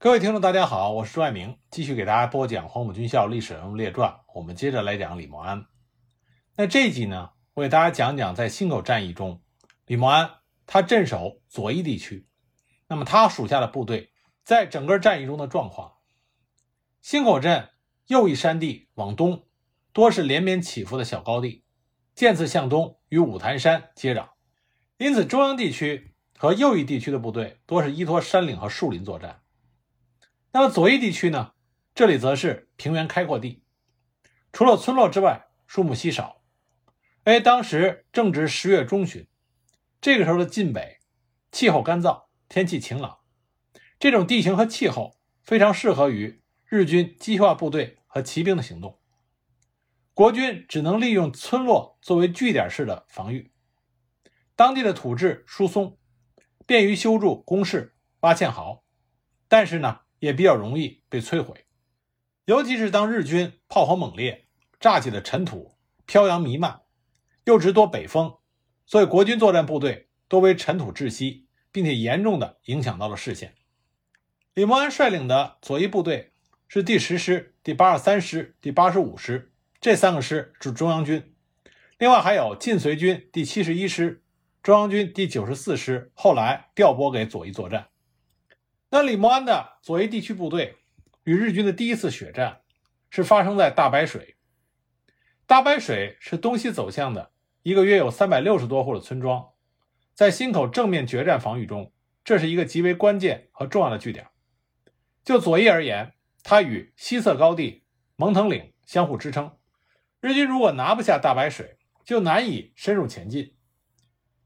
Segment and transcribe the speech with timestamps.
[0.00, 4.20] 各位听众，大家好，我是朱爱明，继续给大家播讲黄埔军校历史人物列传。
[4.32, 5.66] 我们接着来讲李默安。
[6.54, 9.42] 那这一集呢，我给大家讲讲在忻口战役中，
[9.86, 10.30] 李默安
[10.68, 12.28] 他镇守左翼地区，
[12.86, 14.12] 那么他属下的部队
[14.44, 15.94] 在整个战役中的状况。
[17.02, 17.68] 忻口镇
[18.06, 19.48] 右翼山地往东，
[19.92, 21.64] 多是连绵起伏的小高地，
[22.14, 24.28] 渐次向东与五台山接壤，
[24.96, 29.40] 因此中央地区和右翼地区的部队多是依托山岭和树林作战。
[30.52, 31.52] 那么左翼地区呢？
[31.94, 33.62] 这里则是平原开阔地，
[34.52, 36.42] 除了村落之外，树木稀少。
[37.24, 39.26] 哎，当时正值十月中旬，
[40.00, 41.00] 这个时候的晋北
[41.52, 43.18] 气候干燥，天气晴朗，
[43.98, 48.98] 这种地形和气候非常适合于日军机械化部队和骑兵的行动。
[50.14, 53.52] 国军只能利用村落作为据点式的防御，
[54.56, 55.98] 当地的土质疏松，
[56.64, 58.82] 便于修筑工事、挖堑壕，
[59.46, 60.00] 但是呢？
[60.20, 61.64] 也比较容易被摧毁，
[62.44, 64.46] 尤其是当日军炮火猛烈，
[64.80, 65.74] 炸起的尘土
[66.06, 66.80] 飘扬弥漫，
[67.44, 68.36] 又直多北风，
[68.86, 73.54] 所以国军作战部队多为尘土窒息，并且严重的影响到了视线。
[74.54, 76.32] 李默安率领的左翼部队
[76.66, 81.34] 是第十师、第八十三师、第八十五师这三个师是中央军，
[81.98, 84.24] 另外还有晋绥军第七十一师、
[84.62, 87.88] 中央军第九十四师，后来调拨给左翼作战。
[88.90, 90.76] 那李默安的左翼地区部队
[91.24, 92.62] 与日军的第一次血战
[93.10, 94.36] 是发生在大白水。
[95.46, 99.50] 大白水是东西走向的一个约有三百六十多户的村庄，
[100.14, 101.92] 在忻口正面决战防御中，
[102.24, 104.28] 这是一个极为关键和重要的据点。
[105.22, 107.84] 就左翼而言，它与西侧高地
[108.16, 109.54] 蒙腾岭相互支撑。
[110.20, 113.54] 日军如果拿不下大白水，就难以深入前进。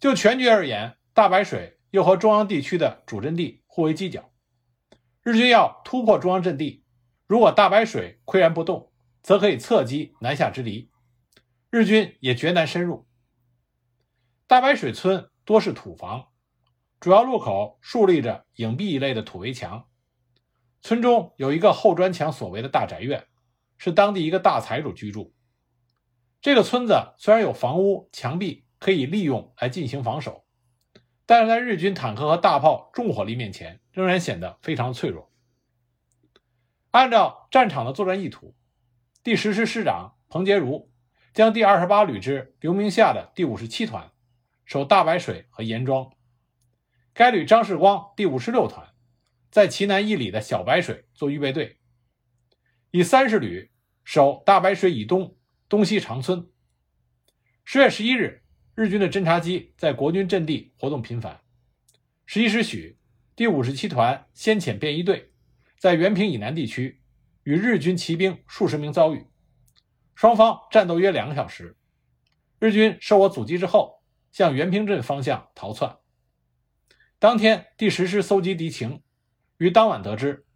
[0.01, 4.32] 就全局而言，大白水又和中央地区的主阵地互为犄角。
[5.25, 6.85] 日军要突破中央阵地，
[7.29, 8.93] 如果大白水岿然不动，
[9.23, 10.91] 则可以侧击南下之敌，
[11.71, 13.07] 日军也绝难深入。
[14.49, 16.27] 大白水村多是土房，
[16.99, 19.87] 主要路口竖立着影壁一类的土围墙。
[20.81, 23.29] 村中有一个厚砖墙所围的大宅院，
[23.79, 25.33] 是当地一个大财主居住。
[26.41, 30.42] 这个村子虽然有房屋、墙壁可以利用来进行防守。
[31.25, 35.31] 但是在日军坦克和大炮重火力面前，仍然显得非常脆弱。
[36.91, 38.55] 按照战场的作战意图，
[39.23, 40.91] 第十师师长彭杰如
[41.33, 44.11] 将第二十八旅之刘明夏的第五十七团
[44.67, 46.13] 守大白水和严庄，
[47.15, 48.93] 该旅张世光第五十六团
[49.51, 51.79] 在祁南一里的小白水做预备队，
[52.91, 53.71] 以三十旅
[54.05, 55.37] 守大白水以东
[55.69, 56.51] 东西长村。
[57.65, 58.42] 十月十一日。
[58.75, 61.41] 日军的侦察机在国军阵地活动频繁。
[62.25, 62.97] 十一时许，
[63.37, 65.33] 第五十七团先遣便衣队
[65.77, 67.03] 在原平以南地区
[67.43, 69.27] 与日军骑兵数十名遭遇，
[70.15, 71.77] 双方战斗约两个小时。
[72.59, 75.99] 日军受我阻击之后，向原平镇方向逃窜。
[77.19, 79.03] 当天，第十师搜集敌情，
[79.59, 80.47] 于当晚得知，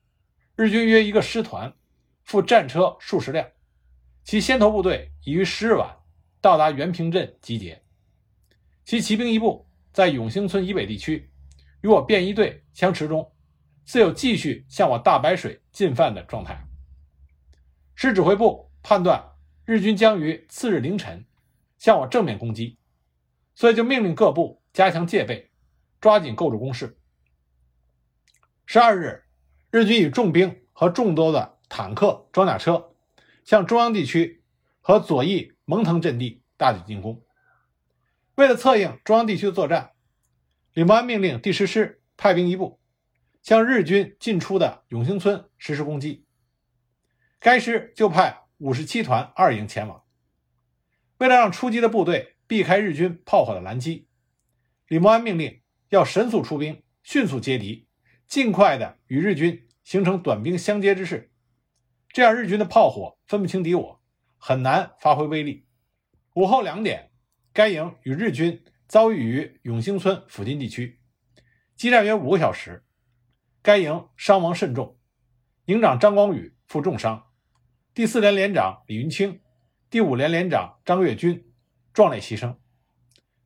[0.55, 1.75] 日军约一个师团，
[2.25, 3.47] 附战车数十辆，
[4.25, 5.99] 其先头部队已于十日晚
[6.41, 7.83] 到达原平镇集结。
[8.87, 11.29] 其骑兵一部在永兴村以北地区
[11.81, 13.33] 与我便衣队相持中，
[13.85, 16.65] 似有继续向我大白水进犯的状态。
[17.97, 19.33] 师指挥部判断
[19.65, 21.27] 日军将于次日凌晨
[21.79, 22.79] 向我正面攻击，
[23.57, 25.51] 所以就命令各部加强戒备，
[26.01, 26.97] 抓紧构筑工事。
[28.67, 29.25] 十二日，
[29.73, 32.95] 日军以重兵和众多的坦克、装甲车
[33.45, 34.45] 向中央地区
[34.81, 37.26] 和左翼蒙腾阵地大举进攻。
[38.37, 39.93] 为了策应中央地区的作战，
[40.75, 42.79] 李默安命令第十师派兵一部
[43.43, 46.27] 向日军进出的永兴村实施攻击。
[47.41, 50.05] 该师就派五十七团二营前往。
[51.17, 54.07] 为了让出击的部队避开日军炮火的拦击，
[54.87, 57.89] 李默安命令要神速出兵，迅速接敌，
[58.29, 61.33] 尽快的与日军形成短兵相接之势。
[62.11, 64.03] 这样日军的炮火分不清敌我，
[64.37, 65.67] 很难发挥威力。
[66.35, 67.11] 午后两点。
[67.57, 71.01] 该营与日军遭遇于永兴村附近地区，
[71.75, 72.85] 激战约五个小时，
[73.63, 74.99] 该营伤亡甚重，
[75.65, 77.29] 营长张光宇负重伤，
[77.95, 79.41] 第四连连长李云清、
[79.89, 81.51] 第五连连长张跃军
[81.95, 82.59] 壮烈牺牲，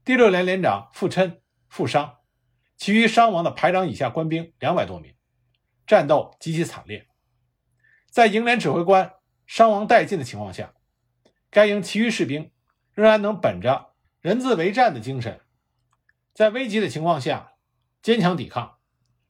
[0.04, 2.16] 第六连连长傅琛负伤，
[2.76, 5.14] 其余伤亡的排长以下官兵两百多名，
[5.86, 7.06] 战斗极其惨烈。
[8.10, 9.12] 在营连指挥官
[9.46, 10.74] 伤亡殆尽的情况下，
[11.48, 12.50] 该营其余士兵
[12.92, 13.89] 仍然能本着。
[14.20, 15.40] 人自为战的精神，
[16.34, 17.54] 在危急的情况下
[18.02, 18.76] 坚强抵抗，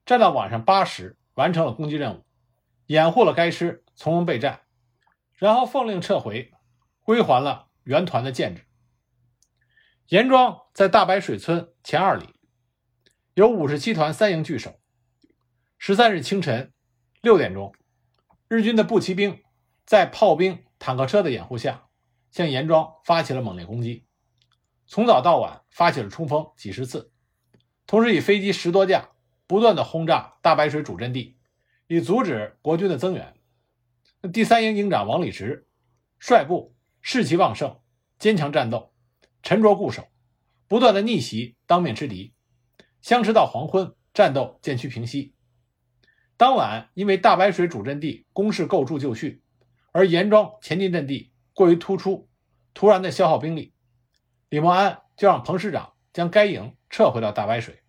[0.04, 2.24] 战到晚上八时，完成了攻击任务，
[2.86, 4.62] 掩护了该师从容备战，
[5.34, 6.52] 然后奉令撤回，
[7.04, 8.66] 归还了原团的建制。
[10.08, 12.34] 严庄在大白水村前二里，
[13.34, 14.80] 有五十七团三营据守。
[15.78, 16.72] 十三日清晨
[17.22, 17.72] 六点钟，
[18.48, 19.40] 日军的步骑兵
[19.86, 21.86] 在炮兵、坦克车的掩护下，
[22.32, 24.04] 向严庄发起了猛烈攻击，
[24.90, 27.12] 从早到晚发起了冲锋几十次，
[27.86, 29.10] 同时以飞机十多架
[29.46, 31.36] 不断的轰炸大白水主阵地，
[31.86, 33.32] 以阻止国军的增援。
[34.32, 35.68] 第三营营长王礼直
[36.18, 37.78] 率部士气旺盛，
[38.18, 38.92] 坚强战斗。
[39.44, 40.08] 沉着固守，
[40.66, 42.34] 不断的逆袭，当面吃敌，
[43.00, 45.34] 相持到黄昏，战斗渐趋平息。
[46.36, 49.40] 当晚，因为大白水主阵地攻势构筑就绪，
[49.92, 52.28] 而严庄前进阵地过于突出，
[52.74, 53.72] 突然的消耗兵力，
[54.50, 57.82] 李默安就让彭师长将该营撤回到大白水，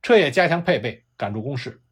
[0.00, 1.82] 彻夜加强配备，赶住攻势。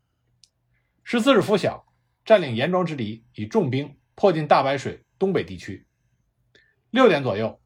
[1.05, 1.87] 十四日拂晓，
[2.25, 5.87] 占领严庄之敌以重兵迫近大白水东北地区。
[6.91, 7.61] 六点左右。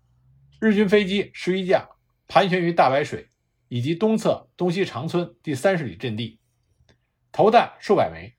[0.60, 1.88] 日军飞机十余架
[2.28, 3.30] 盘旋于大白水
[3.68, 6.40] 以及东侧东西长村第三十里阵地，
[7.30, 8.34] 投弹数百枚。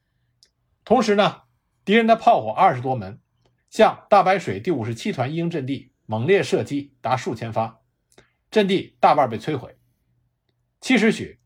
[0.83, 1.43] 同时呢，
[1.85, 3.21] 敌人的炮火二十多门，
[3.69, 7.81] 向大白水第五十七团一营阵地猛烈射击达数千发，
[8.53, 9.75] 阵地大半被摧毁。
[10.79, 11.39] 七时许，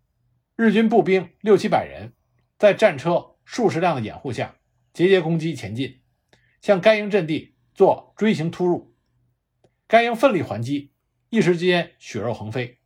[0.57, 2.11] 日军步兵六七百人，
[2.57, 4.57] 在战车数十辆的掩护下，
[4.91, 6.01] 节节攻击前进，
[6.59, 8.93] 向该营阵地做锥形突入。
[9.87, 10.91] 该营奋力还击，
[11.29, 12.77] 一时之间血肉横飞。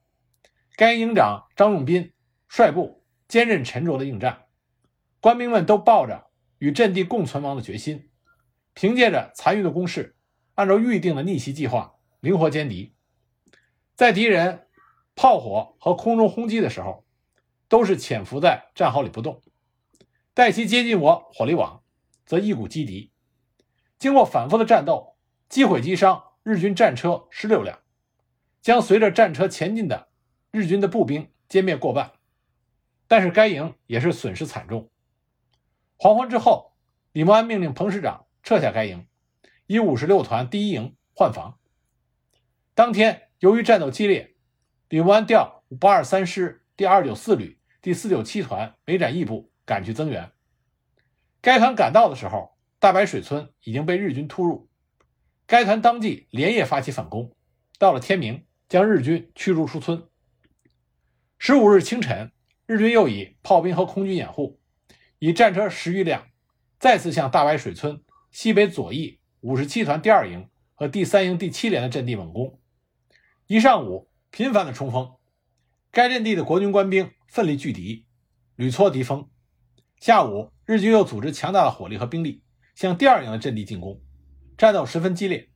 [0.76, 2.14] 该营营长张永斌
[2.48, 4.44] 率部坚韧沉着的应战，
[5.20, 6.28] 官兵们都抱着
[6.60, 8.12] 与阵地共存亡的决心，
[8.76, 10.16] 凭借着残余的攻势，
[10.54, 12.94] 按照预定的逆袭计划灵活歼敌。
[14.02, 14.66] 在敌人
[15.14, 17.06] 炮火和空中轰击的时候，
[17.68, 19.44] 都是潜伏在战壕里不动，
[20.34, 21.84] 待其接近我火力网，
[22.26, 23.12] 则一鼓击敌。
[24.00, 25.18] 经过反复的战斗，
[25.50, 26.24] 击毁击伤。
[26.42, 27.78] 日军战车十六辆，
[28.60, 30.10] 将随着战车前进的
[30.50, 32.14] 日军的步兵歼灭过半，
[33.08, 34.90] 但是该营也是损失惨重。
[35.96, 36.74] 黄昏之后，
[37.12, 39.06] 李默安命令彭师长撤下该营，
[39.68, 41.60] 以五十六团第一营换防。
[42.74, 44.36] 当天，由于战斗激烈，
[44.88, 50.32] 李默安调五八二三师第二九四旅第四九七团梅展义部赶去增援。
[51.42, 54.70] 该团赶到的时候，大白水村已经被日军突入。
[55.48, 57.36] 该团当即连夜发起反攻，
[57.80, 60.08] 到了天明，将日军驱逐出村。
[61.40, 62.32] 十五日清晨，
[62.68, 64.60] 日军又以炮兵和空军掩护，
[65.18, 66.28] 以战车十余辆，
[66.78, 72.61] 再次向大白水村西北左翼五十七团第二营和第三营第七连的阵地猛攻。
[73.52, 75.18] 一上午频繁的冲锋，
[75.92, 78.06] 该阵地的国军官兵奋力拒敌，
[78.56, 79.30] 屡挫敌锋。
[79.98, 82.46] 下午，日军又组织强大的火力和兵力
[82.76, 84.02] 向第二营的阵地进攻。
[84.58, 85.50] 战斗十分激烈，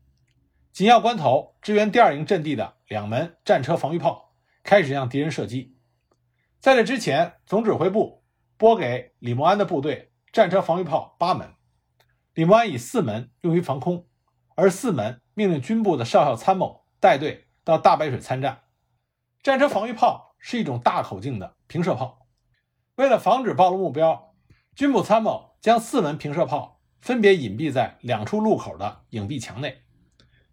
[0.74, 5.78] 紧要关头，支援第二营阵地的两门战车防御炮开始向敌人射击。
[6.60, 8.26] 在这之前，总指挥部
[8.58, 11.54] 拨给李默安的部队战车防御炮八门，
[12.34, 14.06] 李默安以四门用于防空，
[14.56, 18.62] 而四门命令军部的少校参谋带队到大白水参战。
[19.44, 22.26] 战车防御炮是一种大口径的平射炮，
[22.96, 24.34] 为了防止暴露目标，
[24.74, 26.72] 军部参谋将四门平射炮。
[27.02, 29.84] 分别隐蔽在两处路口的影壁墙内，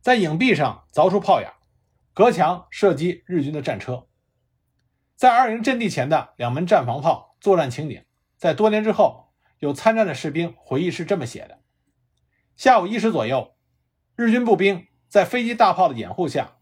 [0.02, 1.50] 在影壁上凿出炮眼，
[2.12, 4.06] 隔墙射击日军的战车。
[5.16, 8.04] 在二营阵地前的两门战防炮作战情景，
[8.36, 11.60] 在多年之后，有参战的士兵回忆是这么写的：
[12.54, 13.56] 下午一时左右，
[14.14, 16.58] 日军步兵在飞机大炮的掩护下，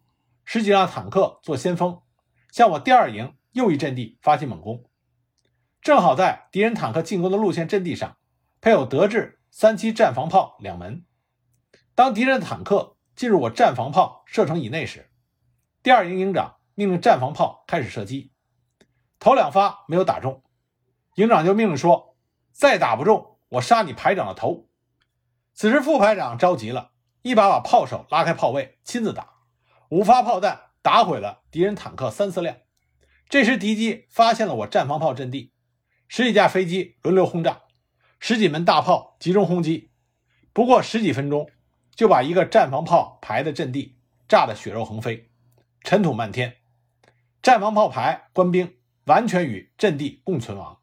[0.53, 2.03] 十几辆坦克做先锋，
[2.51, 4.85] 向我第二营右翼阵地发起猛攻。
[5.81, 8.17] 正好在敌人坦克进攻的路线阵地上，
[8.61, 9.39] 配有德制。
[9.53, 11.05] 三七战防炮两门，
[11.95, 15.13] 当敌人的坦克进入我战防炮射程以内时，
[15.85, 18.33] 第二营营长命令战防炮开始射击，
[19.21, 20.43] 头两发没有打中，
[21.15, 22.17] 营长就命令说
[22.51, 24.69] ：“再打不中，我杀你排长的头。”
[25.55, 26.91] 此时副排长着急了，
[27.23, 29.35] 一把把炮手拉开炮位，亲自打，
[29.91, 32.57] 五发炮弹打毁了敌人坦克三四辆。
[33.29, 35.53] 这时敌机发现了我战防炮阵地，
[36.07, 37.63] 十几架飞机轮流轰炸。
[38.21, 39.91] 十几门大炮集中轰击，
[40.53, 41.51] 不过十几分钟，
[41.97, 45.31] 就把一个战防炮排的阵地炸得血肉横飞，
[45.83, 46.59] 尘土漫天。
[47.43, 50.81] 战防炮排官兵完全与阵地共存亡，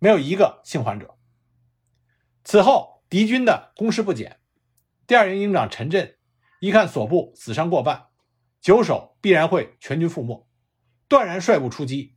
[0.00, 1.16] 没有一个幸存者。
[2.42, 4.40] 此后敌军的攻势不减，
[5.06, 6.16] 第二营营长陈震
[6.58, 8.06] 一看所部死伤过半，
[8.60, 10.46] 九守必然会全军覆没，
[11.08, 12.16] 断然率部出击。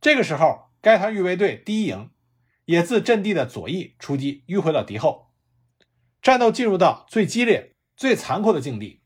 [0.00, 2.10] 这个时候，该团预备队第一营。
[2.66, 5.34] 也自阵地的左翼出击，迂回到敌后。
[6.22, 9.02] 战斗进入到最激烈、最残酷的境地。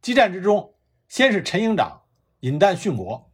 [0.00, 0.76] 激战之中，
[1.08, 2.02] 先是陈营长
[2.38, 3.32] 引弹殉国，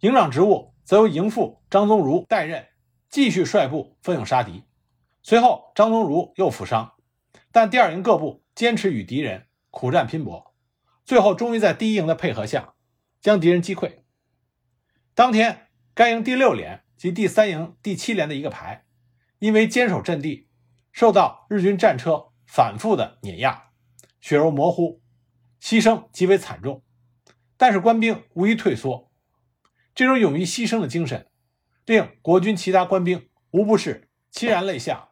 [0.00, 2.66] 营长职务则由营副张宗儒代任，
[3.08, 4.64] 继续率部奋勇杀敌。
[5.22, 6.94] 随后，张宗儒又负伤，
[7.52, 10.49] 但第二营各部坚持与敌人苦战拼搏，
[11.10, 12.74] 最后终于在第一营的配合下
[13.20, 14.02] 将敌人击溃。
[15.12, 18.84] 当天，该营第六连及第三营第七连的一个排，
[19.40, 20.46] 因为坚守阵地，
[20.92, 23.70] 受到日军战车反复的碾压，
[24.20, 25.02] 血肉模糊。
[25.60, 26.84] 牺牲极为惨重，
[27.56, 29.10] 但是官兵无一退缩。
[29.96, 31.28] 这种勇于牺牲的精神，
[31.86, 35.08] 令国军其他官兵无不是潸然泪下。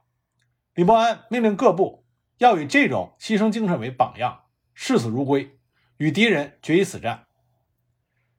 [0.75, 5.58] 李默安命令各部要以这种牺牲精神为榜样，视死如归，
[5.99, 7.29] 与敌人决一死战。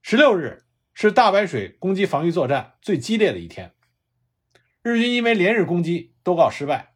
[0.02, 3.74] 十六日是大白水攻击防御作战最激烈的一天，
[4.82, 6.96] 日军因为连日攻击都告失败，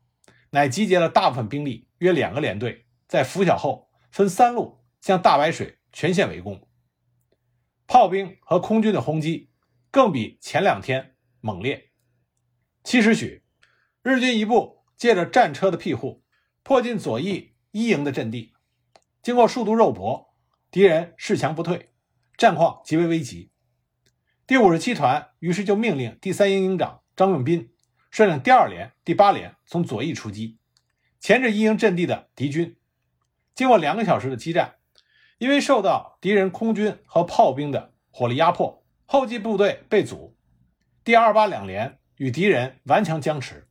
[0.49, 4.81] 乃集结了大部分兵力，约两个连队，在拂晓后分三路。
[5.03, 6.65] 向大白水全线围攻，
[7.85, 9.49] 炮兵和空军的轰击
[9.91, 11.91] 更比前两天猛烈。
[12.85, 13.43] 七时许，
[14.01, 16.23] 日军一部借着战车的庇护，
[16.63, 18.53] 迫近左翼一营的阵地。
[19.21, 20.32] 经过数度肉搏，
[20.73, 21.91] 敌人恃强不退，
[22.35, 23.51] 战况极为危急。
[24.47, 27.71] 第五十七团于是就命令第三营营长张永斌
[28.09, 30.57] 率领第二连、第八连从左翼出击，
[31.19, 32.75] 钳制一营阵地的敌军。
[33.53, 34.77] 经过两个小时的激战。
[35.37, 40.37] 因为受到敌人空军和炮兵的火力压迫，后继部队被阻，
[41.03, 43.67] 第二八两连与敌人顽强僵持。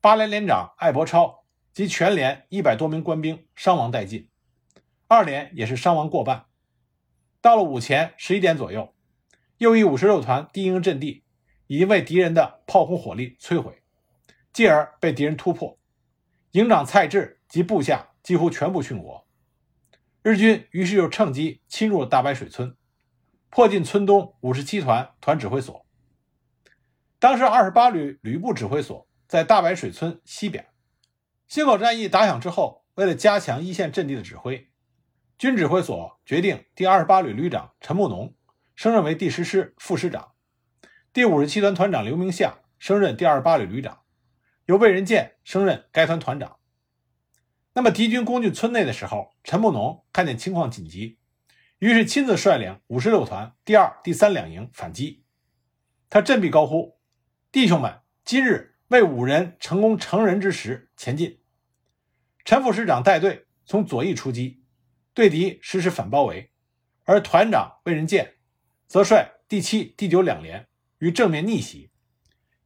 [0.00, 4.28] 八连连长艾伯超及全连一百多名官兵伤亡殆尽，
[5.08, 6.44] 二连也是伤亡过半。
[7.40, 8.94] 到了午前十一点左右，
[9.56, 11.24] 右翼五十六团第一营阵地
[11.66, 13.82] 已经被敌人的炮轰火力摧毁，
[14.52, 15.78] 继而被敌人突破，
[16.50, 19.26] 营长蔡志及部下几乎全部殉国。
[20.22, 22.76] 日军于是就趁机侵入了大白水村，
[23.48, 25.86] 迫近村东五十七团团指挥所。
[27.18, 30.66] 当时二十八旅旅部指挥所在大白水村西边。
[31.48, 34.68] 忻口战役打响之后，为了加强一线阵地的指挥，
[35.38, 38.34] 军指挥所决定第二十八旅旅长陈慕农
[38.74, 40.32] 升任为第十师副师长，
[41.12, 44.00] 第五十七团团长刘明夏升任第二十八旅旅长，
[44.66, 46.58] 由魏仁健升任该团团长。
[47.74, 51.20] 那么敌军攻进村内的时候，陈慕农看见情况紧急，
[51.78, 55.22] 于是亲自率领五十六团第二、第三两营反击。
[56.10, 56.98] 他振臂高呼
[57.52, 61.38] ：“弟兄们，今日为五人成功成人之时，前进！”
[62.44, 64.57] 陈副师长带队从左翼出击，
[65.18, 66.52] 对敌实施反包围，
[67.02, 68.36] 而团长魏仁健
[68.86, 71.90] 则率第七、第九两连于正面逆袭，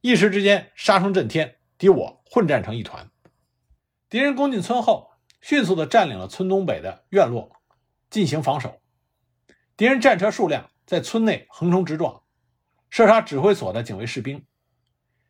[0.01, 3.09] 一时之间杀声震天，敌我混战成一团。
[4.07, 7.59] 敌人攻进村后，迅速地占领了村东北的院落，
[8.11, 8.83] 进行防守。
[9.75, 12.21] 敌人战车数量在村内横冲直撞，
[12.91, 14.45] 射杀指挥所的警卫士兵。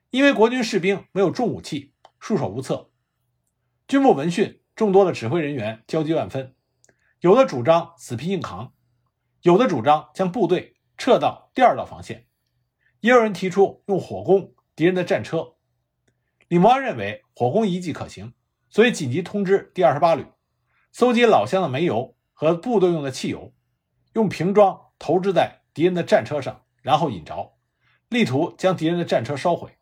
[0.09, 2.91] 因为国军士兵没有重武器，束手无策。
[3.87, 6.53] 军部闻讯，众多的指挥人员焦急万分，
[7.23, 8.73] 有的主张死拼硬扛，
[9.43, 12.27] 有的主张将部队撤到第二道防线，
[12.99, 15.53] 也有人提出用火攻敌人的战车。
[16.49, 18.33] 李默安认为火攻一计可行。
[18.69, 20.25] 所以紧急通知第二十八旅，
[20.91, 23.53] 搜集老乡的煤油和部队用的汽油，
[24.15, 27.53] 用瓶装投掷在敌人的战车上，然后引着，
[28.09, 29.77] 力图将敌人的战车烧毁。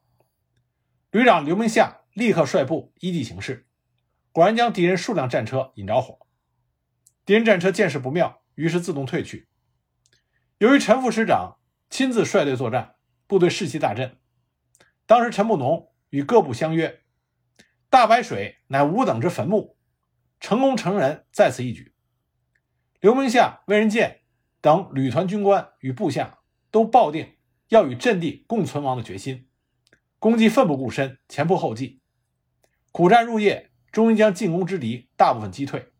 [1.09, 3.67] 旅长刘明夏立刻率部依计行事，
[4.31, 6.19] 果然将敌人数辆战车引着火。
[7.25, 9.47] 敌人战车见势不妙，于是自动退去。
[10.57, 11.57] 由于陈副师长
[11.89, 12.95] 亲自率队作战，
[13.27, 14.17] 部队士气大振。
[15.05, 17.01] 当时陈慕农与各部相约。
[17.89, 19.77] 大白水乃吾等之坟墓，
[20.39, 21.93] 成功成仁在此一举。
[23.01, 24.21] 刘明夏、魏仁健
[24.61, 27.35] 等旅团军官与部下都抱定
[27.67, 29.49] 要与阵地共存亡的决心，
[30.19, 32.01] 攻击奋不顾身，前仆后继，
[32.93, 35.90] 苦战入夜，终于将进攻之敌大部分击退，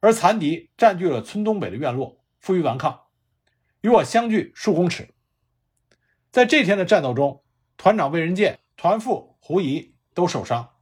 [0.00, 3.06] 而残敌占据了村东北的院落，负隅顽抗，
[3.80, 5.14] 与我相距数公尺。
[6.30, 7.42] 在这天的战斗中，
[7.76, 10.74] 团长魏仁健、团副胡仪都受伤。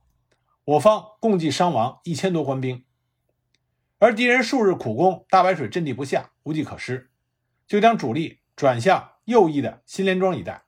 [0.65, 2.85] 我方共计伤亡一千多官兵，
[3.99, 7.11] 而敌人数日苦攻大白水阵地不下，无计可施，
[7.67, 10.65] 就将主力转向右翼的新连庄一带。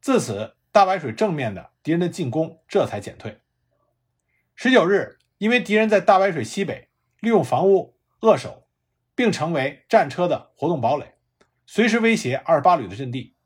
[0.00, 3.40] 自此，大白水正面的敌人的进攻这才减退。
[4.54, 6.88] 十九日，因为敌人在大白水西北
[7.20, 8.66] 利用房屋扼守，
[9.14, 11.14] 并成为战车的活动堡垒，
[11.66, 13.36] 随时威胁二十八旅的阵地，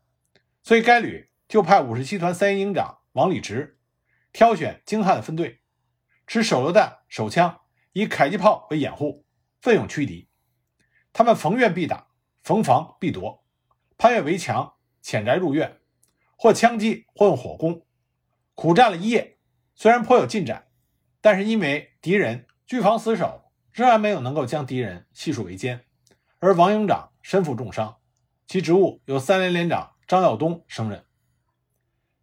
[0.63, 3.79] 所以该旅就派五十七团三营营长王礼直，
[4.33, 5.61] 挑选精悍的分队，
[6.27, 7.61] 持手榴弹、手枪，
[7.93, 9.27] 以迫击炮为掩护，
[9.61, 10.29] 奋勇驱敌。
[11.13, 12.09] 他们逢院必打，
[12.43, 13.45] 逢房必夺，
[13.97, 15.81] 攀越围墙，潜宅入院，
[16.37, 17.87] 或枪击，或用火攻，
[18.55, 19.39] 苦战了一夜。
[19.77, 20.69] 虽然颇有进展，
[21.21, 23.44] 但是因为敌人据防死守，
[23.75, 25.81] 仍然没有能够将敌人悉数围歼。
[26.39, 27.97] 而王营长身负重伤，
[28.47, 31.05] 其职务由三连连长张耀东升任。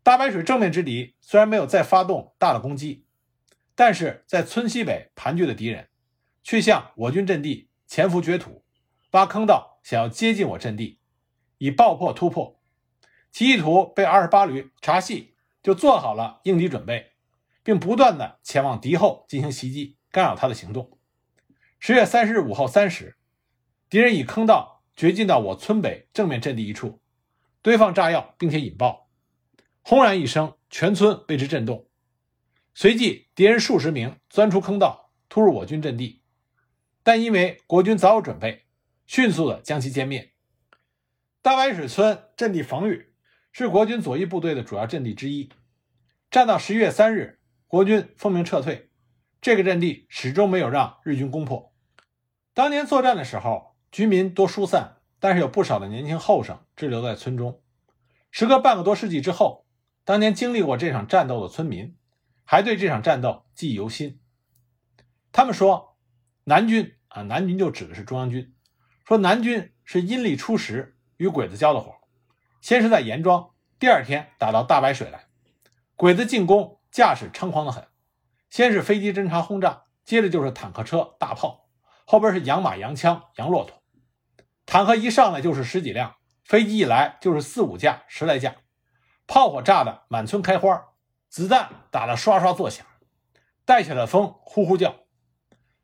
[0.01, 3.05] 大白水正面之敌虽然没有再发动大的攻击，
[3.75, 5.89] 但是在村西北盘踞的敌人，
[6.41, 8.63] 却向我军阵地潜伏掘土。
[9.11, 11.01] 挖坑道，想要接近我阵地，
[11.57, 12.61] 以爆破突破。
[13.29, 17.11] 其意图被二十八旅察悉，就做好了应敌准备，
[17.61, 20.97] 并不断的前往敌后进行袭击，干扰他的行动。
[21.83, 23.17] 十月三十日午后三时，
[23.89, 27.01] 敌人以坑道掘进到我村北正面阵地一处，
[27.63, 29.09] 堆放炸药，并且引爆，
[29.81, 31.87] 轰然一声，全村为之震动。
[32.75, 36.21] 随即，敌人数十名钻出坑道，突入我军阵地，
[37.01, 38.67] 但因为国军早有准备。
[39.07, 40.33] 迅速的将其歼灭。
[41.41, 43.11] 大白水村阵地防御
[43.51, 45.49] 是国军左翼部队的主要阵地之一。
[46.29, 48.91] 战到十一月三日，国军奉命撤退，
[49.41, 51.70] 这个阵地始终没有让日军攻破。
[52.61, 57.59] 当年作战的时候，居民多疏散，但是有不少的年轻后生滞留在村中。
[58.29, 59.65] 时隔半个多世纪之后，
[60.05, 61.97] 当年经历过这场战斗的村民
[62.43, 64.21] 还对这场战斗记忆犹新。
[65.31, 65.97] 他们说，
[66.43, 68.53] 南军啊，南军就指的是中央军。
[69.07, 71.95] 说南军是阴历初十与鬼子交的火，
[72.61, 73.49] 先是在严庄，
[73.79, 75.25] 第二天打到大白水来。
[75.95, 77.87] 鬼子进攻架势猖狂的很，
[78.51, 81.60] 先是飞机侦察轰炸，接着就是坦克车、大炮，
[82.11, 83.81] 后边是洋马、洋枪、洋骆驼。
[84.65, 88.57] 坦克一上来就是十几辆，飞机一来就是四五架、十来架，
[89.27, 90.87] 炮火炸得满村开花，
[91.29, 92.85] 子弹打得刷刷作响，
[93.63, 94.93] 带起来的风呼呼叫，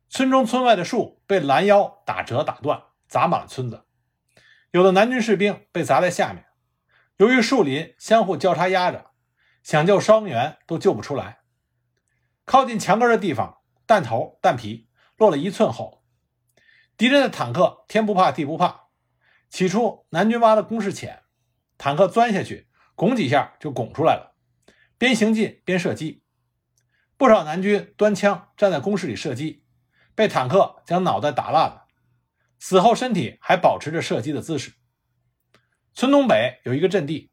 [0.10, 2.83] 村中村外的树被拦腰打折打断。
[3.07, 3.85] 砸满了村子，
[4.72, 6.44] 有的南军士兵被砸在下面。
[7.16, 9.11] 由于树林相互交叉压着，
[9.63, 11.40] 想救伤员都救不出来。
[12.44, 15.97] 靠近墙根的地方，弹头、弹皮落了一寸厚。
[16.98, 18.88] 敌人的坦克天不怕地不怕。
[19.50, 21.24] 起初南军挖的工事浅，
[21.77, 24.36] 坦克钻下去拱几下就拱出来了，
[24.98, 26.24] 边行进边射击。
[27.16, 29.64] 不少南军端枪站在工事里射击，
[30.16, 31.86] 被坦克将脑袋打烂了。
[32.60, 34.74] 死后身体还保持着射击的姿势。
[35.94, 37.31] 村东北有一个阵地，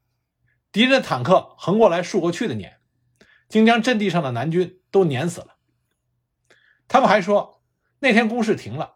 [0.71, 2.81] 敌人的坦克横过来竖过去的撵，
[3.49, 5.57] 竟将阵地上的南军都撵死了。
[6.87, 7.63] 他们还说，
[8.01, 8.94] 那天攻势停了，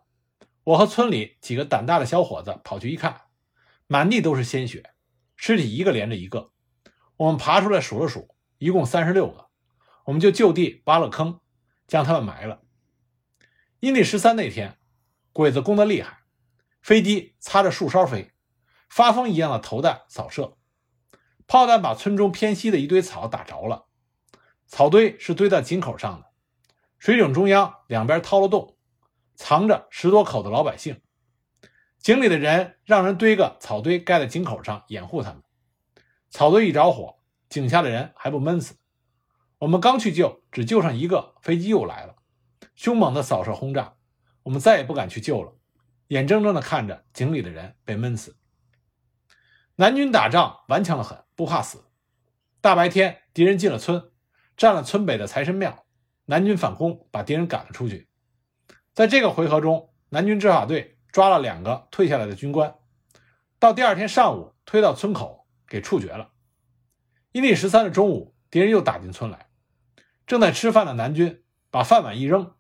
[0.68, 3.22] 我和村里几个胆大的小伙子跑去一看，
[3.86, 4.92] 满地都是鲜血，
[5.34, 6.50] 尸体一个连着一个。
[7.16, 9.48] 我们爬出来数了数，一共三十六个，
[10.04, 11.40] 我们就就地挖了坑，
[11.86, 12.60] 将他们埋了。
[13.80, 14.76] 阴历十三那天。
[15.32, 16.18] 鬼子攻得厉害，
[16.82, 18.32] 飞机擦着树梢飞，
[18.90, 20.58] 发疯一样的投弹扫射，
[21.46, 23.86] 炮弹把村中偏西的一堆草打着了。
[24.66, 26.26] 草堆是堆在井口上的，
[26.98, 28.76] 水井中央两边掏了洞，
[29.38, 31.00] 藏着十多口的老百姓。
[32.00, 35.42] 井里的人让人堆个草堆盖在井口上掩护他们。
[36.28, 38.76] 草堆一着火，井下的人还不闷死。
[39.58, 42.16] 我们刚去救，只救上一个，飞机又来了，
[42.74, 43.94] 凶猛的扫射轰炸。
[44.42, 45.52] 我们再也不敢去救了，
[46.08, 48.36] 眼睁睁地看着井里的人被闷死。
[49.76, 51.84] 南军打仗顽强得很，不怕死。
[52.60, 54.10] 大白天，敌人进了村，
[54.56, 55.86] 占了村北的财神庙，
[56.24, 58.07] 南军反攻，把敌人赶了出去。
[58.98, 62.74] 在这个回合中，南军执法队抓了两个退下来的军官，
[63.60, 66.32] 到第二天上午推到村口给处决了。
[67.30, 69.50] 阴历十三的中午，敌人又打进村来，
[70.26, 72.56] 正在吃饭的南军把饭碗一扔。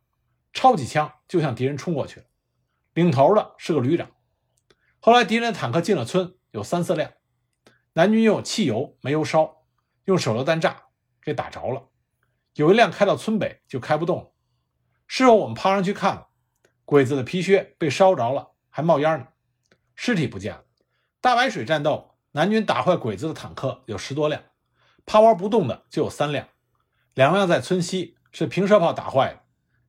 [0.52, 2.26] 抄起枪就向敌人冲过去了，
[2.94, 4.08] 领头的是个旅长。
[5.00, 7.14] 后来敌人坦克进了村，有三四辆，
[7.94, 9.64] 南军用汽油、煤油烧，
[10.04, 10.84] 用手榴弹炸，
[11.20, 11.88] 给打着了。
[12.54, 14.30] 有一辆开到村北就开不动了。
[15.08, 16.27] 事后我们爬上去看了，
[16.88, 19.28] 鬼子的皮靴被烧着了，还冒烟呢，
[19.94, 20.64] 尸体不见了。
[21.20, 24.42] 大白水战斗，南军打坏鬼子的坦克有十多辆，
[25.04, 26.48] 趴窝不动的就有三辆，
[27.12, 29.40] 两辆在村西是平射炮打坏的。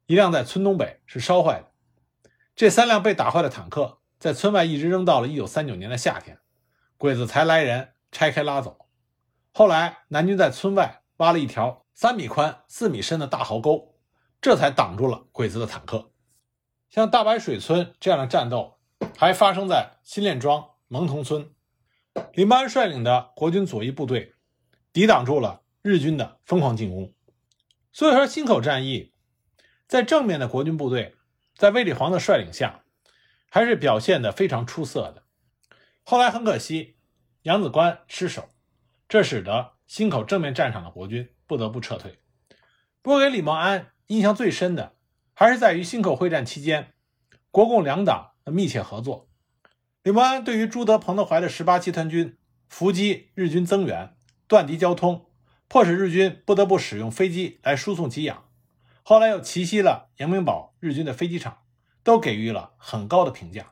[0.08, 6.40] 一辆在村东北是烧坏的，这三辆被打坏的坦克在村外一直扔到了1939年的夏天，
[6.98, 8.90] 鬼子才来人拆开拉走。
[9.54, 13.96] 后来南军在村外挖了一条三米宽、四米深的大壕沟，
[14.42, 16.09] 这才挡住了鬼子的坦克。
[16.90, 18.80] 像大白水村这样的战斗
[19.16, 21.54] 还发生在新练庄、蒙同村，
[22.34, 24.34] 李茂安率领的国军左翼部队
[24.92, 27.14] 抵挡住了日军的疯狂进攻。
[27.92, 29.14] 所以说，忻口战役
[29.88, 31.16] 在正面的国军部队
[31.56, 32.84] 在卫立煌的率领下，
[33.50, 35.24] 还是表现的非常出色的。
[36.04, 36.98] 后来很可惜，
[37.44, 38.50] 杨子关失守，
[39.08, 42.20] 这使得忻口正面战场的国军不得不撤退。
[43.04, 44.96] 不过，给李茂安印象最深的，
[45.40, 46.92] 还是在于忻口会战期间，
[47.50, 49.30] 国共两党的密切合作。
[50.04, 54.18] 李茂安对于朱德、彭德怀的十八集团军伏击日军增援、
[54.50, 55.28] 断敌交通。
[55.70, 58.50] 迫使日军不得不使用飞机来输送给养，
[59.02, 61.60] 后来又奇袭了杨明堡日军的飞机场，
[62.04, 63.68] 都给予了很高的评价。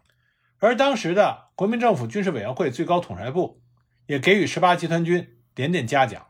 [0.60, 3.60] 而当时的国民政府军事委员会最高统帅部
[4.06, 6.28] 也给予十八集团军点点嘉奖。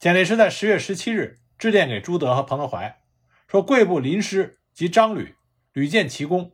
[0.00, 2.98] 蒋介石在十月十七日致电给朱德和彭德怀，
[3.48, 5.34] 说贵部林师及张旅
[5.72, 6.52] 屡建奇功，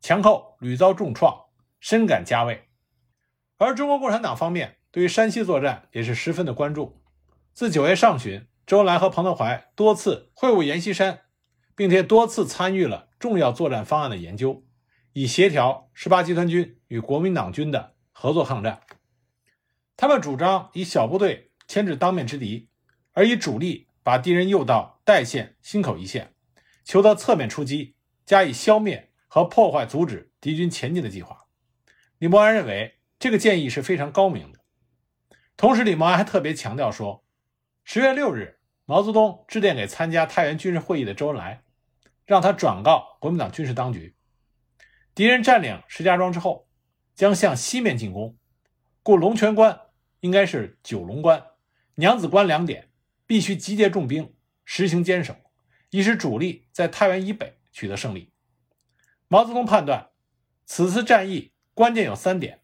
[0.00, 1.46] 强寇屡遭重创，
[1.80, 2.68] 深感嘉慰。
[3.58, 7.02] 而中国共产党方面对于山西作战也是十分的关注。
[7.52, 11.22] 自九月上旬，周恩来和彭德怀多次会晤阎锡山，
[11.74, 14.64] 并且多次参与了重要作战方案的研究，
[15.14, 18.82] 以协调十八集团军与国民党军的合作抗战。
[19.96, 22.68] 他们主张以小部队牵制当面之敌，
[23.10, 26.34] 而以主力把敌人诱到代县、忻口一线，
[26.86, 31.46] 求得侧面出击，加以消灭和破坏、阻止敌军前进的计划。
[32.18, 34.60] 李默安认为这个建议是非常高明的。
[35.56, 37.24] 同时，李默安还特别强调说。
[37.82, 41.62] 十月六日，毛泽东致电给参加太原军事会议的周恩来，
[42.24, 44.14] 让他转告国民党军事当局：
[45.14, 46.68] 敌人占领石家庄之后，
[47.14, 48.36] 将向西面进攻，
[49.02, 49.80] 故龙泉关
[50.20, 51.44] 应该是九龙关、
[51.96, 52.90] 娘子关两点，
[53.26, 55.36] 必须集结重兵，实行坚守，
[55.90, 58.32] 以使主力在太原以北取得胜利。
[59.28, 60.10] 毛泽东判断，
[60.64, 62.62] 此次战役关键有三点：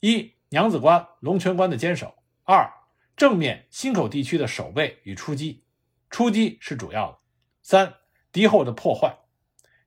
[0.00, 2.72] 一、娘子关、龙泉关的坚守；二、
[3.16, 5.64] 正面忻口地区的守备与出击，
[6.08, 7.18] 出击是主要的。
[7.62, 7.94] 三
[8.32, 9.18] 敌后的破坏，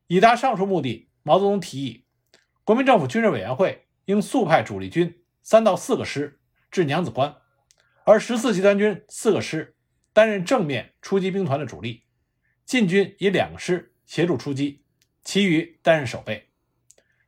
[0.08, 2.06] 以达上述目的，毛泽东提议，
[2.64, 7.36] 国民政府军事委员会应速派主力军三到四个师至娘子关，
[8.06, 9.76] 而十四集团军四个师
[10.14, 12.03] 担任正面出击兵团的主力，
[12.66, 14.84] 晋军以两师协助出击，
[15.24, 16.50] 其余担任守备。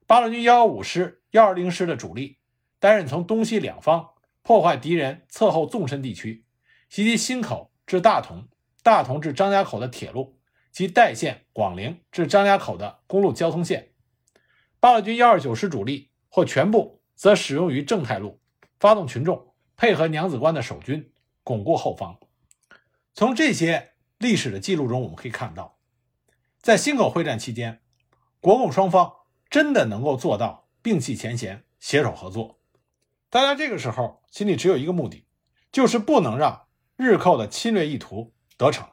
[0.07, 2.37] 八路军幺幺五师、幺二零师的主力
[2.79, 4.11] 担任从东西两方。
[4.41, 6.45] 破坏敌人侧后纵深地区，
[6.87, 8.47] 袭击忻口至大同、
[8.83, 10.37] 大同至张家口的铁路
[10.71, 13.93] 及代县、广陵至张家口的公路交通线。
[14.79, 18.39] 八路军幺二九师主力或全部则使用于正太路，
[18.79, 21.11] 发动群众配合娘子关的守军，
[21.43, 22.19] 巩固后方。
[23.15, 23.93] 从这些
[24.25, 25.77] 历史的记录中，我们可以看到，
[26.59, 27.83] 在忻口会战期间，
[28.39, 29.13] 国共双方
[29.51, 32.59] 真的能够做到摒弃前嫌，携手合作。
[33.29, 35.27] 大家这个时候心里只有一个目的，
[35.71, 38.89] 就是不能让日寇的侵略意图得逞。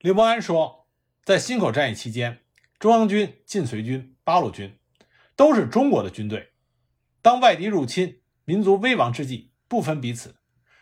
[0.00, 0.88] 刘伯安说，
[1.22, 2.42] 在忻口战役期间，
[2.80, 4.76] 中央军、晋绥军、八路军
[5.36, 6.54] 都是中国的军队。
[7.22, 10.34] 当外敌入侵、民族危亡之际，不分彼此，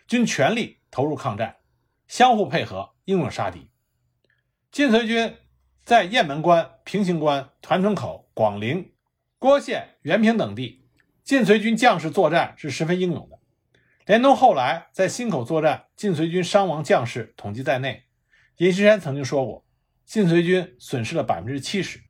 [0.07, 1.59] 均全力投入抗战，
[2.09, 3.69] 相互配合，英勇杀敌。
[4.75, 5.37] 晋绥军
[5.85, 8.91] 在雁门关、平型关、团城口、广陵、
[9.39, 10.89] 郭县、原平等地。
[11.23, 13.39] 晋绥军将士作战是十分英勇的，
[14.05, 18.03] 连同后来在忻口作战，晋绥军伤亡将士统计在内，
[18.57, 19.65] 阎锡山曾经说过，
[20.05, 22.01] 晋绥军损失了百分之七十。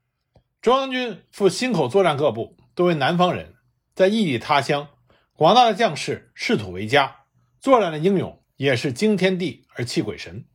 [0.62, 3.56] 中央军赴忻口作战各部都为南方人，
[3.94, 4.88] 在异地他乡，
[5.34, 7.24] 广大的将士视土为家，
[7.60, 10.46] 作战的英勇也是惊天地而泣鬼神。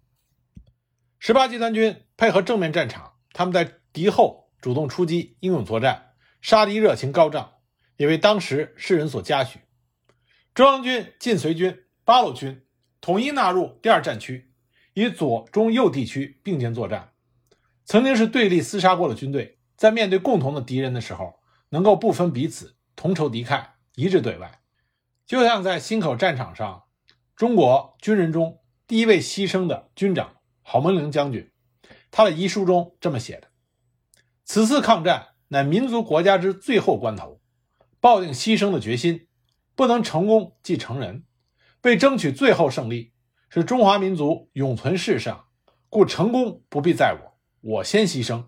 [1.21, 7.55] 十八集团军配合正面战场，他们在敌后主动出击，英勇作战，杀敌热情高涨。
[7.97, 9.59] 也为当时世人所嘉许。
[10.53, 12.65] 中央军、晋绥军、八路军
[13.01, 14.53] 统一纳入第二战区，
[14.93, 17.11] 与左、中、右地区并肩作战。
[17.83, 24.61] 曾经是对立厮杀过的军队，在面对共同的敌人的时候，能够不分彼此，同仇敌忾，一致对外。
[25.25, 26.83] 就像在忻口战场上，
[27.35, 30.37] 中国军人中第一位牺牲的军长
[30.71, 31.51] 郝萌玲将军，
[32.11, 33.47] 他的遗书中这么写的
[34.45, 37.41] ：“此次抗战乃民族国家之最后关头。”
[37.99, 39.27] 抱定牺牲的决心，
[39.73, 41.25] 不能成功即成仁。
[41.81, 43.13] 为争取最后胜利，
[43.49, 45.47] 使中华民族永存世上，
[45.89, 48.45] 故成功不必在我，我先牺牲。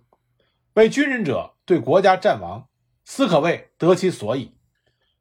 [0.73, 2.69] 为军人者对国家战亡，
[3.03, 4.55] 斯可谓得其所以。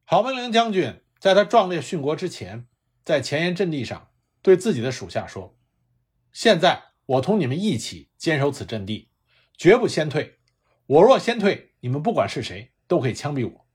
[0.04, 2.68] 郝文陵将军在他壮烈殉国之前，
[3.02, 4.10] 在前沿阵地上
[4.42, 5.56] 对自己的属下说
[6.30, 9.09] ：“现在我同你们一起坚守此阵地，
[9.57, 10.38] 绝不先退。
[10.87, 13.66] 我若先退，你们不管是谁，都可以枪毙我。”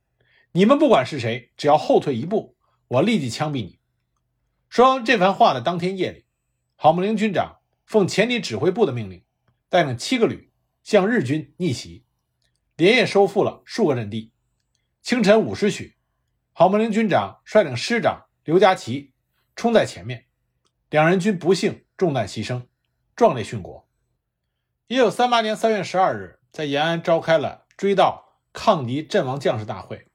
[0.54, 2.56] 你们不管是谁，只要后退一步，
[2.88, 3.78] 我立即枪毙你。
[4.70, 6.26] 说完这番话的当天夜里，
[6.78, 9.22] 郝梦龄军长奉前敌指挥部的命令，
[9.68, 12.06] 带领七个旅向日军逆袭，
[12.78, 14.32] 连夜收复了数个阵地。
[15.02, 15.98] 清晨五时许，
[16.54, 19.12] 郝梦龄军长率领师长刘家奇
[19.58, 20.28] 冲在前面，
[20.90, 22.68] 两人均不幸中弹牺牲，
[23.16, 23.88] 壮烈殉国。
[24.88, 30.08] 一九三八年三月十二日，在延安召开了追悼抗敌阵亡将士大会。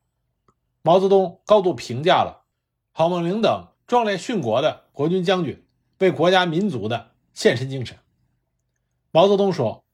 [0.82, 2.44] 毛泽东高度评价了
[2.92, 5.66] 郝梦龄等壮烈殉国的国军将军
[5.98, 7.98] 为国家民族的献身精神。
[9.10, 9.84] 毛泽东说：“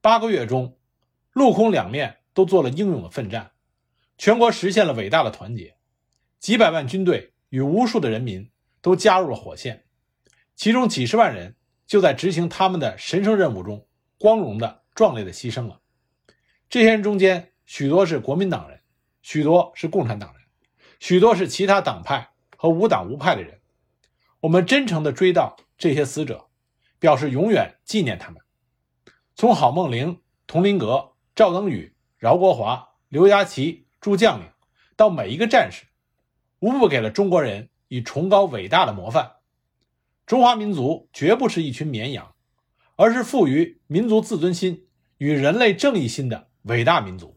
[0.00, 0.78] 八个月中，
[1.32, 3.52] 陆空两面都做了英勇的奋战，
[4.16, 5.76] 全国实现了伟大的团结，
[6.38, 8.50] 几百万军队与无数的人民
[8.80, 9.84] 都加入了火线，
[10.56, 11.56] 其中几十万人
[11.90, 13.84] 就在执行他们的神圣任务中
[14.16, 15.80] 光荣的、壮烈的牺牲了。
[16.68, 18.78] 这些人中间，许多是国民党人。”
[19.22, 20.42] 许多是共产党人，
[21.00, 23.60] 许多是其他党派和无党无派的人。
[24.40, 26.46] 我们真诚地追悼这些死者，
[26.98, 28.40] 表示永远纪念他们。
[29.34, 34.46] 从郝梦龄、佟麟阁、赵登禹、饶国华、刘家奇诸将领，
[34.96, 35.84] 到每一个战士，
[36.60, 39.32] 无不给了中国人以崇高伟大的模范。
[40.30, 42.36] 中华民族绝不是一群绵羊，
[42.94, 44.86] 而是富于民族自尊心
[45.18, 47.36] 与人类正义心的伟大民族。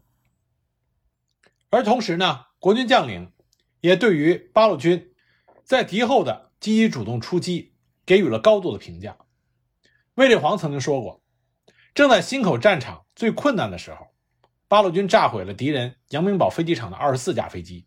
[1.70, 3.32] 而同时呢，国军将领
[3.80, 5.12] 也对于八路军
[5.64, 7.74] 在敌后的积极主动出击
[8.06, 9.18] 给予了高度的评价。
[10.14, 11.20] 卫立煌曾经说过，
[11.96, 14.06] 正在忻口战场最困难的时候，
[14.68, 17.86] 八路军炸毁了敌人杨明堡飞机场的二十四架飞机，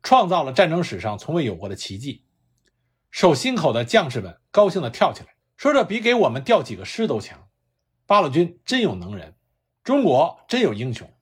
[0.00, 2.22] 创造了战争史上从未有过的奇迹。
[3.18, 7.48] 守忻口的将士们高兴地跳起来，说：“这比给我们调几个师都强。
[8.06, 9.34] 八路军真有能人，
[9.82, 11.12] 中国真有英雄。”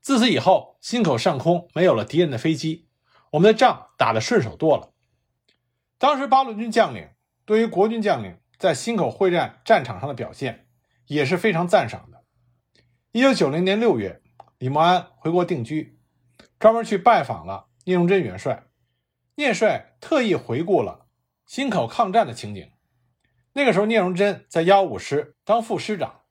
[0.00, 2.88] 自此以后，忻口上空没有了敌人的飞机，
[3.32, 4.94] 我们的仗打得顺手多了。
[5.98, 7.10] 当时八路军将领
[7.44, 10.66] 对于国军将领在忻口会战战场上的表现
[11.08, 12.24] 也是非常赞赏的。
[13.12, 14.22] 一九九零年六月，
[14.56, 16.00] 李默安回国定居，
[16.58, 18.64] 专门去拜访了聂荣臻元帅。
[19.34, 21.03] 聂帅特意回顾了
[21.48, 22.70] 忻口抗战的情景。
[23.52, 26.22] 那个时候，聂荣臻在幺五师当副师长，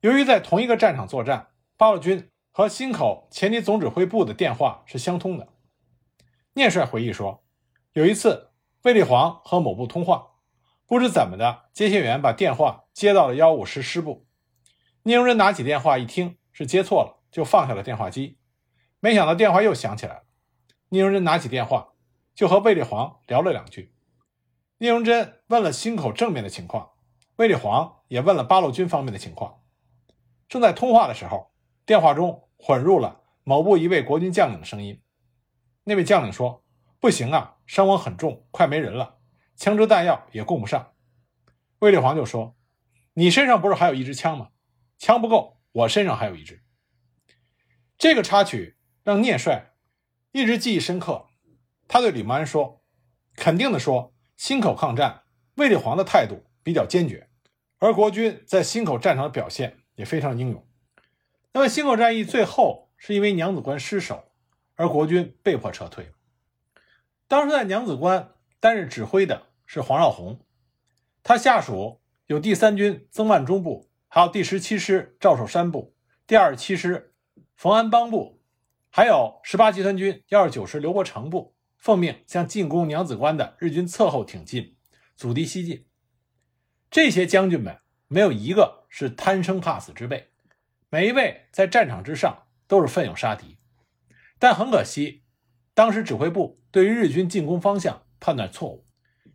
[0.00, 2.30] 由于在同一个战场作战，八路军。
[2.56, 5.48] 和忻口前敌总指挥部的电话是相通的。
[6.52, 7.44] 聂帅回忆说，
[7.94, 10.34] 有一次卫立煌和某部通话，
[10.86, 14.28] 不知怎么的，接线员把电话接到了幺五师师部。
[15.02, 18.38] 聂荣臻拿起电话一听是接错了，就放下了电话机。
[19.00, 20.22] 没想到电话又响起来了。
[20.90, 21.94] 聂荣臻拿起电话
[22.36, 23.93] 就和卫立煌聊了两句。
[24.78, 26.92] 聂荣臻问了忻口正面的情况，
[27.36, 29.62] 卫立煌也问了八路军方面的情况。
[30.48, 31.52] 正在通话的时候，
[31.84, 32.42] 电话中。
[32.56, 35.02] 混入了某部一位国军将领的声音。
[35.82, 36.64] 那位将领说
[36.98, 39.18] ：“不行啊，伤亡很重，快没人了，
[39.54, 40.94] 枪支弹药也供不上。”
[41.80, 42.56] 卫立煌就说
[43.12, 44.48] ：“你身上不是还有一支枪吗？
[44.96, 46.64] 枪不够，我身上还有一支。”
[47.98, 49.74] 这个插曲让聂帅
[50.32, 51.26] 一直记忆深刻。
[51.86, 52.82] 他对李默安说
[53.36, 55.22] ：“肯定的说，忻口抗战，
[55.56, 57.28] 卫立煌的态度比较坚决，
[57.78, 60.66] 而国军在忻口战场的表现也非常英勇。”
[61.52, 64.32] 那么，忻口战役最后是因为娘子关失守，
[64.74, 66.10] 而国军被迫撤退。
[67.28, 70.38] 当时在娘子关担任指挥的是黄绍竑，
[71.22, 75.94] 他下属有第三军曾万钟部，还有第十七师赵守山部、
[76.26, 77.14] 第二十七师
[77.54, 78.42] 冯安邦部，
[78.90, 81.53] 还有十八集团军幺二九师刘伯承部，
[81.84, 84.74] 奉命向进攻娘子关的日军侧后挺进，
[85.16, 85.84] 阻敌西进。
[86.90, 87.76] 这些将军们
[88.08, 90.30] 没有一个是贪生怕死之辈。
[90.88, 93.58] 每一位在战场之上都是奋勇杀敌，
[94.38, 95.24] 但很可惜，
[95.74, 98.86] 当时指挥部对于日军进攻方向判断错误，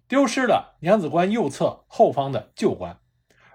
[0.08, 3.00] 丢失了娘子关右侧后方的旧关，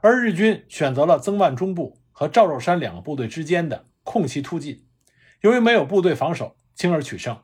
[0.02, 4.86] 而日军选择了曾万钟部和赵寿山两个部队之间的空隙突进，
[5.40, 7.43] 由于没有部队防守，轻而取胜。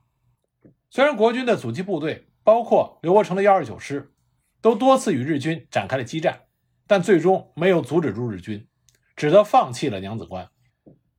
[0.90, 4.12] 虽然国军的阻击部队包括刘伯承的幺二九师，
[4.60, 6.42] 都多次与日军展开了激战，
[6.88, 8.66] 但最终没有阻止住日军。
[9.14, 10.50] 只得放弃了娘子关，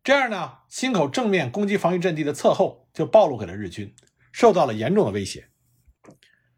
[0.03, 3.95] 这样呢，忻口正面攻击防御阵地的侧后就暴露给了日军，
[4.31, 5.49] 受到了严重的威胁。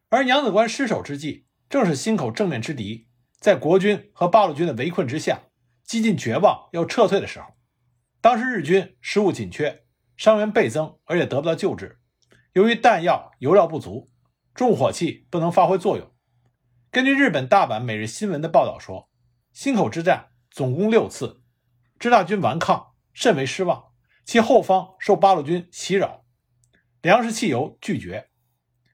[0.10, 5.42] 而娘子关失守之际，正是忻口正面之敌在国军和八路军的围困之下，
[5.84, 7.48] 几近绝望要撤退的时候。
[8.22, 9.84] 当时日军食物紧缺，
[10.16, 12.00] 伤员倍增，而且得不到救治。
[12.54, 14.12] 由于弹药、油料不足，
[14.54, 16.14] 重火器不能发挥作用。
[16.92, 19.10] 根据日本大阪每日新闻的报道说，
[19.54, 20.30] 忻口之战。
[20.52, 21.42] 总共六次，
[21.98, 23.86] 支那军顽抗，甚为失望。
[24.24, 26.26] 其后方受八路军袭扰，
[27.02, 28.30] 粮食、汽油拒绝，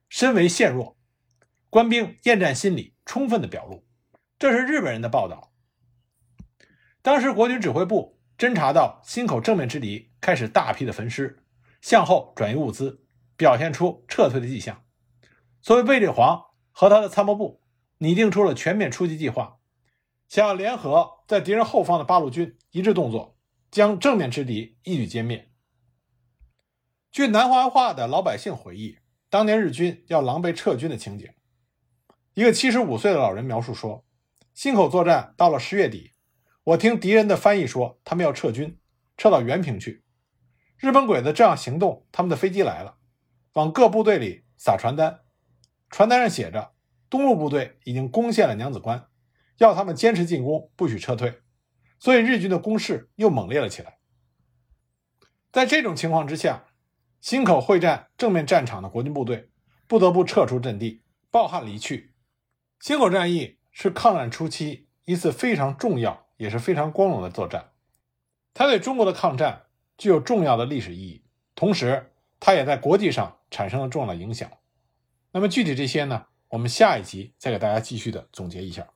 [0.08, 0.98] 身为陷弱。
[1.70, 3.86] 官兵厌战心理充分的表露。
[4.38, 5.52] 这是日本人的报道。
[7.02, 11.44] 当时国军指挥部侦察到忻口正面之敌开始大批的焚尸，
[11.82, 13.04] 向后转移物资，
[13.40, 14.84] 表现出撤退的迹象。
[15.62, 17.62] 所以卫立煌和他的参谋部
[18.00, 19.60] 拟定出了全面出击计划，
[20.28, 23.38] 想要联合在敌人后方的八路军一致动作，
[23.72, 25.50] 将正面之敌一举歼灭。
[27.12, 28.98] 据南怀化的老百姓回忆，
[29.30, 31.32] 当年日军要狼狈撤军的情景。
[32.34, 34.06] 一个七十五岁的老人描述说
[34.54, 36.12] ：“忻口作战到了十月底，
[36.66, 38.78] 我听敌人的翻译说，他们要撤军，
[39.16, 40.04] 撤到原平去。
[40.78, 42.99] 日本鬼子这样行动，他们的飞机来了，
[43.60, 45.20] 往各部队里撒传单。”
[45.92, 46.74] 传单上写着
[47.10, 49.08] ：“东路部队已经攻陷了娘子关，
[49.58, 51.42] 要他们坚持进攻，不许撤退。”
[52.00, 53.98] 所以日军的攻势又猛烈了起来。
[55.52, 56.68] 在这种情况之下，
[57.22, 59.50] 忻口会战正面战场的国军部队
[59.86, 62.14] 不得不撤出阵地，抱憾离去。
[62.82, 67.72] 忻口战役是抗战初期一次非常重要也是非常光荣的作战，
[68.54, 69.64] 它对中国的抗战
[69.98, 74.50] 具有重要的历史意义，同时它也在国际上产生了重要的影响。
[75.32, 76.26] 那么具体这些呢？
[76.50, 78.88] 我们下一集再给大家继续的总结一下。